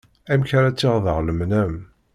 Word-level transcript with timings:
Amek 0.31 0.51
ara 0.57 0.69
tt-iɣḍer 0.73 1.19
lemnam. 1.23 1.73